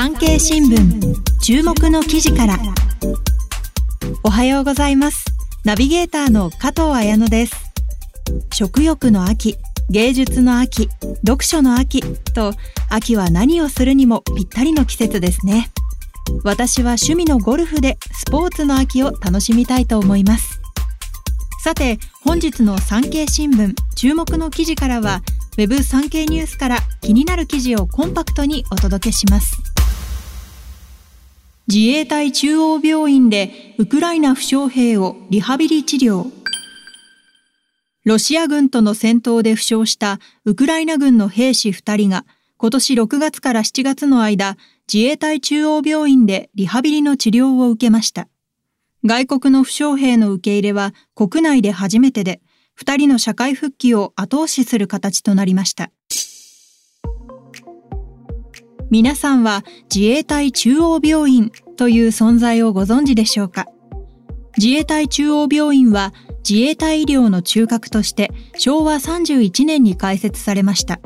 [0.00, 2.56] 産経新聞注目の記事から。
[4.22, 5.24] おはようございます。
[5.64, 7.56] ナビゲーターの加藤彩乃です。
[8.54, 9.56] 食欲の秋
[9.90, 10.88] 芸術の秋
[11.26, 12.00] 読書の秋
[12.32, 12.52] と
[12.88, 15.68] 秋は何をするにもぴったりの季節ですね。
[16.44, 20.60] 私は趣味のゴルフでスポーツの秋を楽しみたいと思います。
[21.64, 25.22] さて本日の産経新聞注目の記事からは
[25.56, 29.67] Web 産経ニュースから気になる記事をコンパクトにお届けします。
[31.70, 36.30] 自衛隊中央病院でウクライナ負傷兵をリハビリ治療
[38.06, 42.24] ロシア軍との戦闘で負傷したウクライナ軍の兵士2人が
[42.56, 44.56] 今年6月から7月の間
[44.90, 48.28] 自衛隊中央病院でリハビリの治療を受けました
[49.04, 52.40] 外国の負傷兵の受け入れは国内で初めてで
[52.80, 55.90] 2人の社会復帰を後押しする形となりました。
[58.90, 63.66] 皆さんは自衛隊中央病院という存在をご存知でしょうか？
[64.56, 66.14] 自衛隊中央病院は
[66.48, 71.00] 自衛隊医療の中核として昭和31年に開設されました。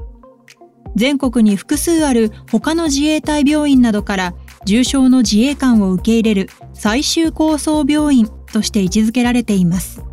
[0.94, 10.04] 全国に複数ある他の自衛隊病院などから重症の自衛官を受け入れる最終高層病院として位置づけられています。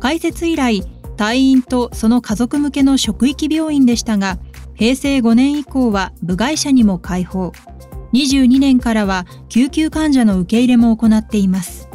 [0.00, 0.82] 開設以来、
[1.16, 4.38] 隊員とその家族向けの職域病院でしたが、
[4.78, 7.52] 平成5年以降は部外者にも開放。
[8.12, 11.88] 22年からは救急患者の受け入れも行っています。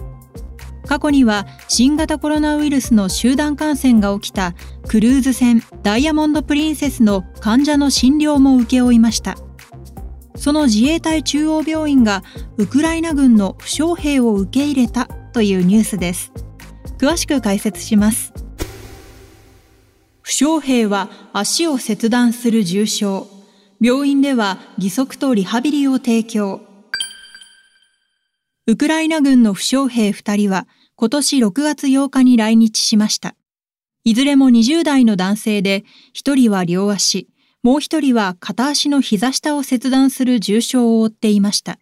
[0.86, 4.54] 過去には新型コロナウイルスの集団感染が起きた
[4.90, 9.38] クルーズ船ダイヤモンドプリンセスの患者の診療も請け負いました。
[10.36, 12.22] その自衛隊中央病院が
[12.58, 16.34] ウクライナ軍の負傷兵を受け入れたというニュースです。
[16.98, 18.34] 詳しく解説します。
[20.36, 23.22] 傷兵は足を切断する重傷。
[23.80, 26.62] 病院では義足とリハビリを提供。
[28.66, 33.36] ウクライナ軍の負傷兵2人は今年6月8日に来日しました。
[34.06, 35.84] いずれも20代の男性で、
[36.16, 37.30] 1人は両足、
[37.62, 41.78] もう1人は片足の膝下を切断する重傷を負っていました。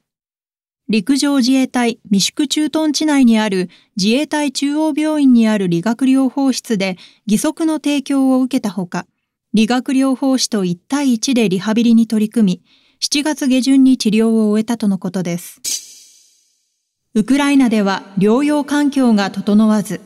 [0.91, 9.07] 陸上自衛隊三宿駐屯地内にある自衛隊中央病院にある理学療法室で義足の提供を受けたほか、
[9.53, 12.62] 理学療法士と1対1でリハビリに取り組み、
[13.02, 15.62] 7月下旬に治療を終えたとのことです。
[17.13, 20.02] ウクライナでは療養環境が整わず、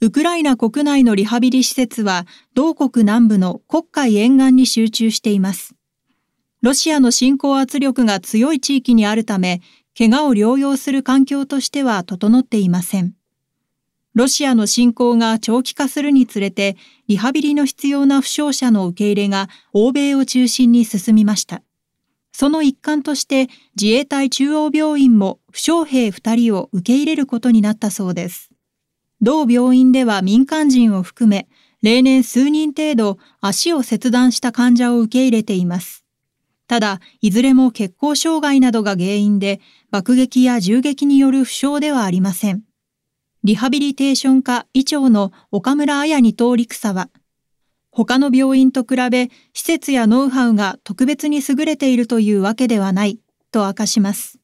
[0.00, 2.24] ウクライナ国内のリハビリ施設は
[2.54, 5.74] 同国南部の黒海沿岸に集中しています。
[6.60, 9.60] ロシアの侵攻圧力が強い地域にあるため、
[9.96, 13.14] 怪我を療養する環境としては整っていません。
[14.14, 16.76] ロシアの侵攻が長期化するにつれて、
[17.06, 21.62] リハビリの必要な負傷者の受け入れが欧米を中心に進みました。
[22.32, 23.48] その一環として
[23.80, 28.50] 自衛隊中央病院も負傷兵2人を受け入れることになったそうです。
[29.20, 31.48] 同病院では民間人を含め、
[31.82, 36.04] 例年数人程度足を切断した患者を受け入れています。
[36.68, 42.62] ただ、いずれも血行障害などが原因で、爆撃や銃撃による負傷ではありません。
[43.42, 47.08] リハビリテーション科医長の岡村彩二等陸佐は、
[47.90, 53.18] 他の病院と比べ施設やノウハウが特別に優れているというわけではない
[53.50, 54.38] と明かします。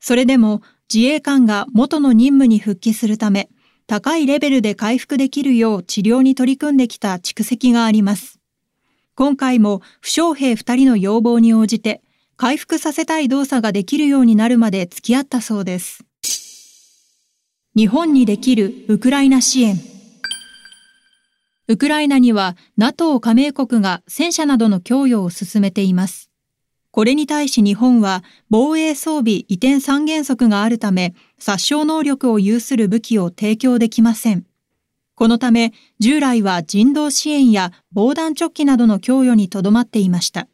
[0.00, 3.48] それでも自衛官が元の任務に復帰するため、
[3.86, 8.35] 高いレベルで回復できるよう治療に取り組んできた蓄積があります。
[9.16, 12.02] 今回も負傷兵2人の要望に応じて
[12.36, 16.04] 回復させたい動作ができるようになるまで付き合ったそうです。
[17.74, 19.76] 日本にできるウクライナ支援。
[21.68, 26.30] ウクライナには NATO 加盟国が戦車などの供与を進めています。
[26.90, 34.44] これに対し日本は防衛装備移転三原則があるため殺傷能力を有する武器を提供できません。
[35.16, 40.46] このため、従来は人道支援や防弾チョッキなどの供与にとどまっていました。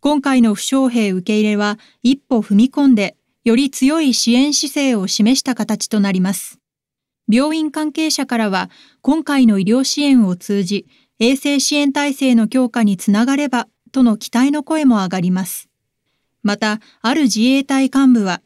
[0.00, 6.60] 今回の負傷兵受け入れは一歩踏み込んで、より強い支援姿勢を示した形となります。
[7.26, 8.68] 病院関係者からは、
[9.00, 10.86] 今回の医療支援を通じ、
[11.18, 15.70] 衛生支援体制の強化につながれば、との期待の声も上がります。
[16.42, 18.42] また、ある自衛隊幹部は、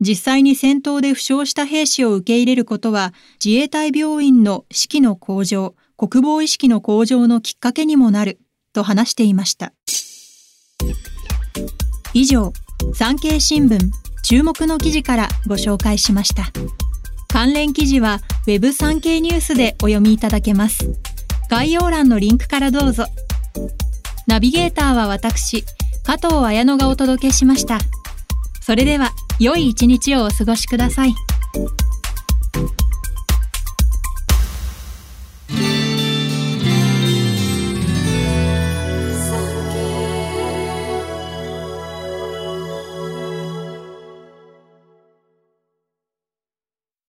[0.00, 3.14] 実際に戦闘で負傷した兵士を受け入れることは
[3.44, 8.38] 自衛隊病院の士気の向上、国防意識の向上のきっかけにもなる
[8.72, 9.72] と話していました。
[12.12, 12.52] 以上、
[12.94, 13.78] 産経新聞
[14.22, 16.50] 注目の記事からご紹介しました。
[17.28, 20.84] 関連記事は Web 産経ニュースでお読みいただけます。
[21.48, 23.06] 概要欄のリンクからどうぞ。
[24.26, 25.64] ナビゲーターは私、
[26.04, 27.78] 加藤綾乃がお届けしました。
[28.60, 31.25] それでは、良い一日をお過ごしください。